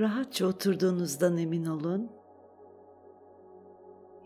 [0.00, 2.12] Rahatça oturduğunuzdan emin olun.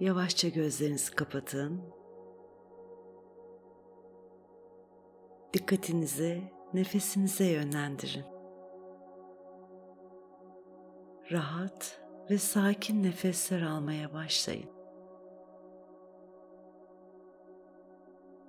[0.00, 1.82] Yavaşça gözlerinizi kapatın.
[5.52, 6.42] Dikkatinizi
[6.74, 8.24] nefesinize yönlendirin.
[11.32, 14.70] Rahat ve sakin nefesler almaya başlayın.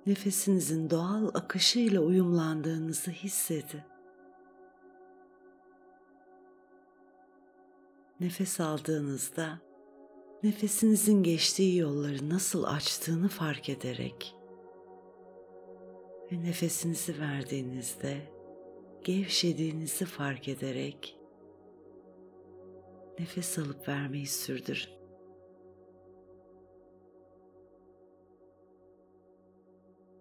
[0.06, 3.97] Nefesinizin doğal akışıyla uyumlandığınızı hissedin.
[8.20, 9.60] Nefes aldığınızda
[10.42, 14.34] nefesinizin geçtiği yolları nasıl açtığını fark ederek
[16.32, 18.32] ve nefesinizi verdiğinizde
[19.04, 21.18] gevşediğinizi fark ederek
[23.18, 24.98] nefes alıp vermeyi sürdürün.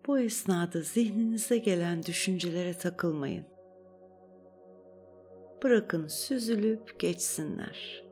[0.07, 3.56] Bu esnada zihninize gelen düşüncelere takılmayın.
[5.63, 8.03] Bırakın süzülüp geçsinler.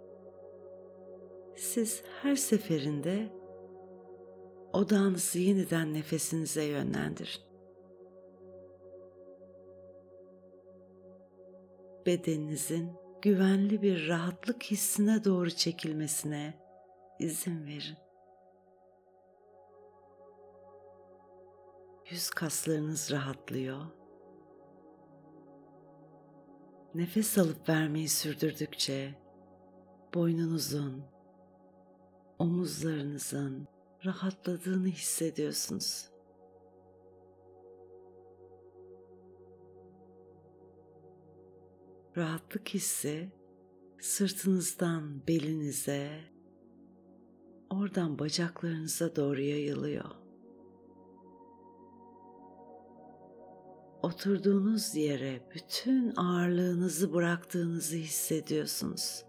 [1.55, 3.29] Siz her seferinde
[4.73, 7.41] odağınızı yeniden nefesinize yönlendirin.
[12.05, 16.53] Bedeninizin güvenli bir rahatlık hissine doğru çekilmesine
[17.19, 17.97] izin verin.
[22.09, 24.04] Yüz kaslarınız rahatlıyor.
[26.95, 29.15] Nefes alıp vermeyi sürdürdükçe
[30.13, 31.03] boynunuzun,
[32.39, 33.67] omuzlarınızın
[34.05, 36.09] rahatladığını hissediyorsunuz.
[42.17, 43.31] Rahatlık hissi
[44.01, 46.19] sırtınızdan belinize,
[47.69, 50.24] oradan bacaklarınıza doğru yayılıyor.
[54.05, 59.25] Oturduğunuz yere bütün ağırlığınızı bıraktığınızı hissediyorsunuz.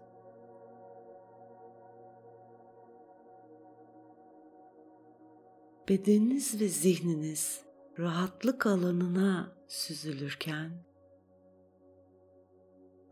[5.89, 7.61] Bedeniniz ve zihniniz
[7.99, 10.71] rahatlık alanına süzülürken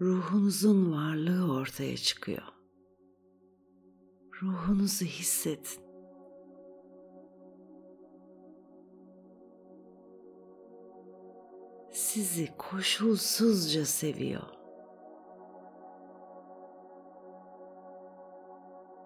[0.02, 2.44] ruhunuzun varlığı ortaya çıkıyor.
[4.42, 5.85] Ruhunuzu hissedin.
[12.16, 14.50] Sizi koşulsuzca seviyor.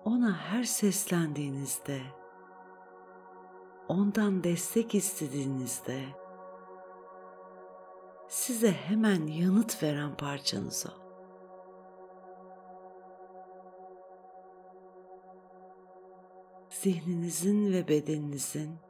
[0.06, 2.02] Ona her seslendiğinizde,
[3.88, 6.04] ondan destek istediğinizde
[8.28, 10.94] size hemen yanıt veren parçanız o.
[16.70, 18.89] Zihninizin ve bedeninizin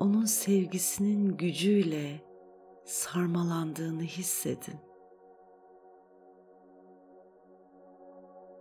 [0.00, 2.20] onun sevgisinin gücüyle
[2.84, 4.80] sarmalandığını hissedin.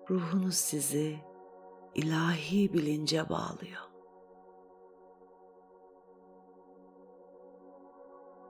[0.10, 1.18] Ruhunuz sizi
[1.96, 3.90] ilahi bilince bağlıyor.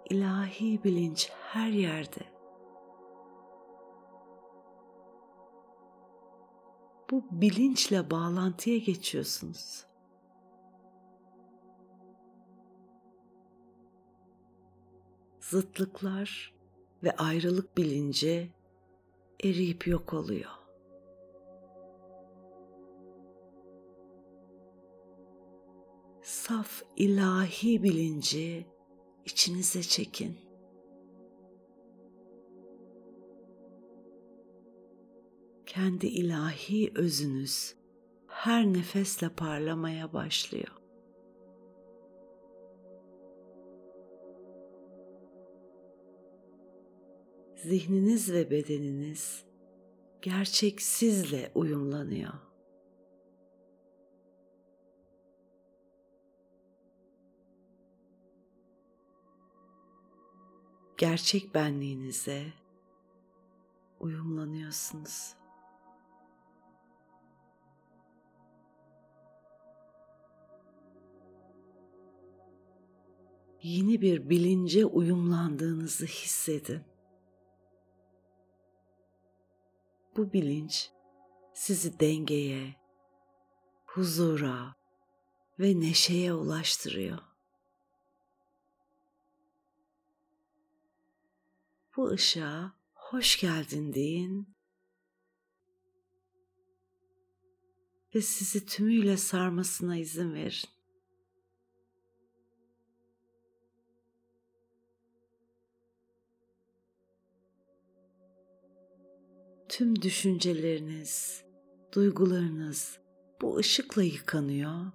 [0.10, 2.40] ilahi bilinç her yerde.
[7.12, 9.89] Bu bilinçle bağlantıya geçiyorsunuz.
[15.50, 16.54] Zıtlıklar
[17.04, 18.52] ve ayrılık bilinci
[19.44, 20.52] eriyip yok oluyor.
[26.22, 28.68] Saf ilahi bilinci
[29.26, 30.38] içinize çekin.
[35.66, 37.76] Kendi ilahi özünüz
[38.28, 40.79] her nefesle parlamaya başlıyor.
[47.64, 49.44] Zihniniz ve bedeniniz
[50.22, 52.34] gerçek sizle uyumlanıyor.
[61.00, 62.46] gerçek benliğinize
[64.00, 65.34] uyumlanıyorsunuz.
[73.64, 76.89] Yeni bir bilince uyumlandığınızı hissedin.
[80.16, 80.90] Bu bilinç
[81.54, 82.76] sizi dengeye,
[83.86, 84.76] huzura
[85.60, 87.30] ve neşeye ulaştırıyor.
[92.00, 94.56] bu ışığa hoş geldin deyin
[98.16, 100.79] ve sizi tümüyle sarmasına izin verin.
[109.70, 111.44] Tüm düşünceleriniz,
[111.94, 113.00] duygularınız
[113.42, 114.92] bu ışıkla yıkanıyor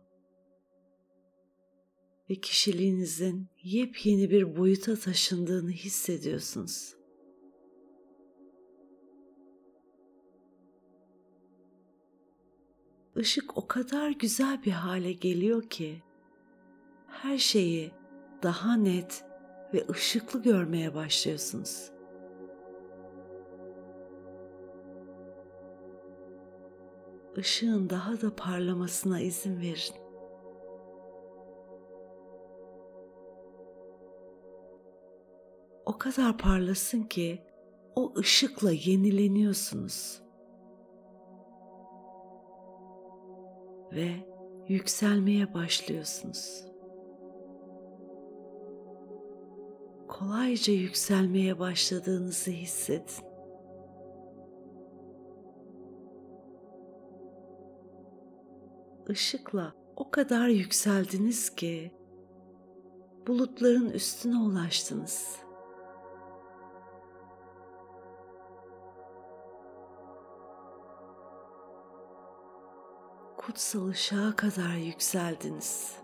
[2.31, 6.95] ve kişiliğinizin yepyeni bir boyuta taşındığını hissediyorsunuz.
[13.17, 16.03] Işık o kadar güzel bir hale geliyor ki
[17.09, 17.93] her şeyi
[18.43, 19.25] daha net
[19.75, 21.94] ve ışıklı görmeye başlıyorsunuz.
[27.37, 30.05] Işığın daha da parlamasına izin verin.
[35.87, 37.43] O kadar parlasın ki
[37.97, 40.23] o ışıkla yenileniyorsunuz.
[43.93, 44.11] Ve
[44.69, 46.75] yükselmeye başlıyorsunuz.
[50.19, 53.34] kolayca yükselmeye başladığınızı hissedin.
[59.09, 61.95] Işıkla o kadar yükseldiniz ki
[63.27, 65.37] bulutların üstüne ulaştınız.
[73.37, 75.97] Kutsal ışığa kadar yükseldiniz.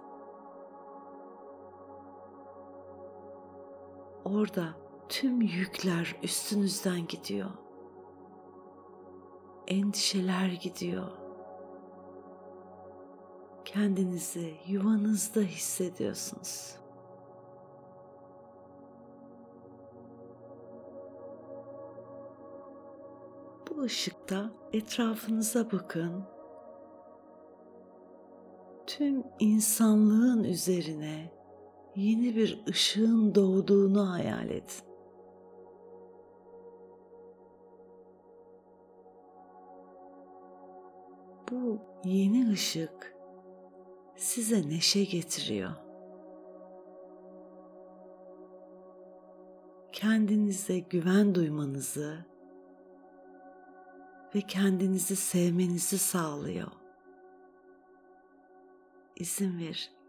[4.24, 4.74] Orada
[5.08, 7.50] tüm yükler üstünüzden gidiyor.
[9.66, 11.19] Endişeler gidiyor.
[13.74, 16.76] Kendinizi yuvanızda hissediyorsunuz.
[23.68, 26.24] Bu ışıkta etrafınıza bakın.
[28.86, 31.30] Tüm insanlığın üzerine
[31.96, 34.84] yeni bir ışığın doğduğunu hayal edin.
[41.50, 43.09] Bu yeni ışık
[44.20, 45.70] size neşe getiriyor.
[49.92, 52.26] Kendinize güven duymanızı
[54.34, 56.68] ve kendinizi sevmenizi sağlıyor.
[59.16, 60.00] İzin verin.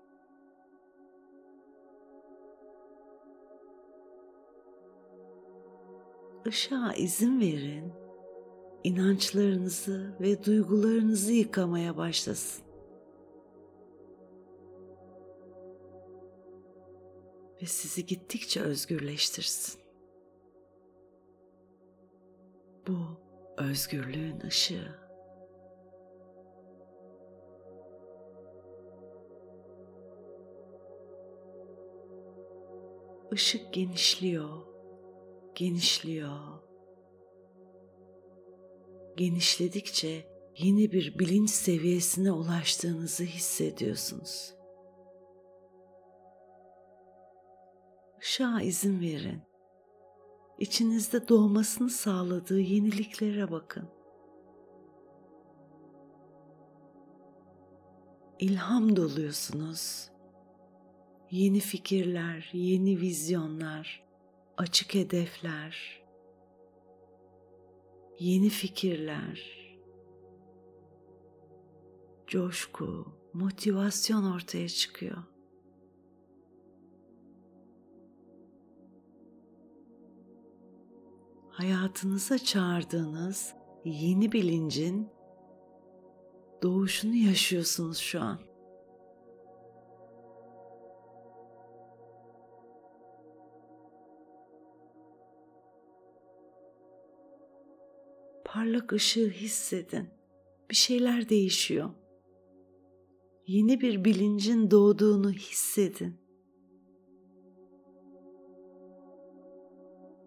[6.47, 7.93] ışığa izin verin.
[8.83, 12.70] İnançlarınızı ve duygularınızı yıkamaya başlasın.
[17.61, 19.81] Ve sizi gittikçe özgürleştirsin.
[22.87, 22.97] Bu
[23.57, 25.01] özgürlüğün ışığı.
[33.31, 34.71] Işık genişliyor
[35.55, 36.61] genişliyor.
[39.17, 40.25] Genişledikçe
[40.57, 44.53] yeni bir bilinç seviyesine ulaştığınızı hissediyorsunuz.
[48.21, 49.41] Işığa izin verin.
[50.59, 53.89] İçinizde doğmasını sağladığı yeniliklere bakın.
[58.39, 60.09] İlham doluyorsunuz.
[61.31, 64.03] Yeni fikirler, yeni vizyonlar,
[64.57, 66.03] açık hedefler,
[68.19, 69.41] yeni fikirler,
[72.27, 75.30] coşku, motivasyon ortaya çıkıyor.
[81.61, 83.53] Hayatınıza çağırdığınız
[83.85, 85.09] yeni bilincin
[86.63, 88.39] doğuşunu yaşıyorsunuz şu an.
[98.45, 100.09] parlak ışığı hissedin.
[100.69, 101.89] Bir şeyler değişiyor.
[103.47, 106.15] Yeni bir bilincin doğduğunu hissedin.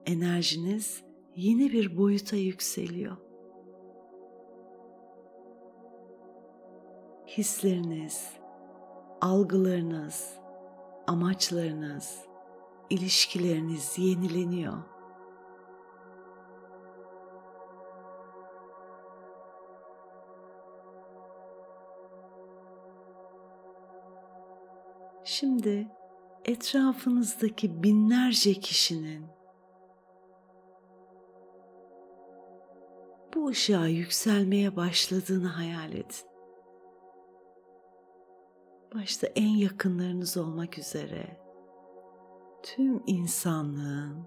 [0.06, 1.04] Enerjiniz
[1.36, 3.16] yeni bir boyuta yükseliyor.
[7.26, 8.30] Hisleriniz,
[9.20, 10.34] algılarınız,
[11.06, 12.18] amaçlarınız,
[12.90, 14.82] ilişkileriniz yenileniyor.
[25.24, 25.88] Şimdi
[26.44, 29.26] etrafınızdaki binlerce kişinin
[33.44, 36.26] bu ışığa yükselmeye başladığını hayal edin.
[38.94, 41.40] Başta en yakınlarınız olmak üzere
[42.62, 44.26] tüm insanlığın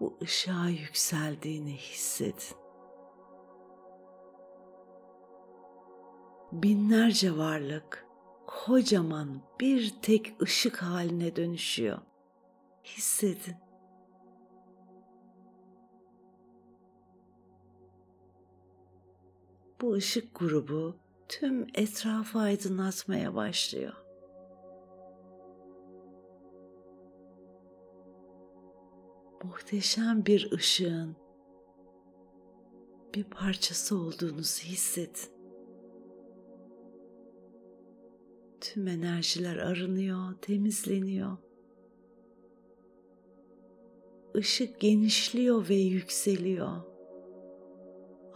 [0.00, 2.56] bu ışığa yükseldiğini hissedin.
[6.52, 8.06] Binlerce varlık
[8.46, 11.98] kocaman bir tek ışık haline dönüşüyor.
[12.84, 13.65] Hissedin.
[19.80, 20.96] Bu ışık grubu
[21.28, 23.92] tüm etrafı aydınlatmaya başlıyor.
[29.44, 31.16] Muhteşem bir ışığın
[33.14, 35.36] bir parçası olduğunuzu hissedin.
[38.60, 41.36] Tüm enerjiler arınıyor, temizleniyor.
[44.34, 46.95] Işık genişliyor ve yükseliyor.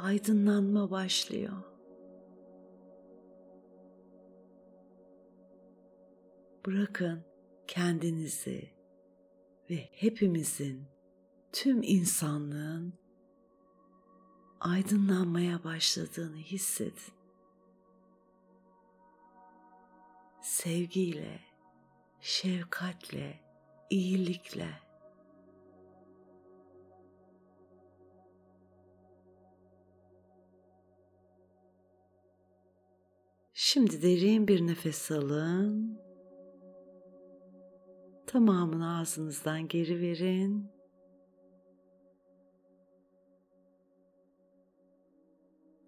[0.02, 1.62] Aydınlanma başlıyor.
[6.66, 7.24] Bırakın
[7.66, 8.70] kendinizi
[9.70, 10.84] ve hepimizin,
[11.52, 12.94] tüm insanlığın
[14.60, 17.14] aydınlanmaya başladığını hissedin.
[20.42, 21.40] sevgiyle,
[22.20, 23.40] şefkatle,
[23.90, 24.89] iyilikle.
[33.72, 35.98] Şimdi derin bir nefes alın.
[38.26, 40.66] Tamamını ağzınızdan geri verin.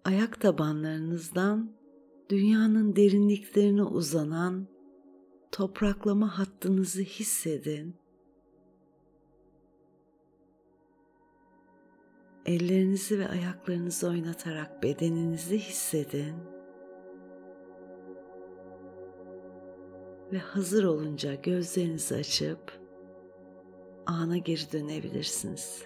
[0.05, 1.75] Ayak tabanlarınızdan
[2.29, 4.67] dünyanın derinliklerine uzanan
[5.51, 7.95] topraklama hattınızı hissedin.
[12.45, 16.52] Ellerinizi ve ayaklarınızı oynatarak bedeninizi hissedin.
[20.33, 22.79] Ve hazır olunca gözlerinizi açıp
[24.05, 25.85] ana geri dönebilirsiniz.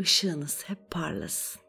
[0.00, 1.63] ışığınız hep parlasın.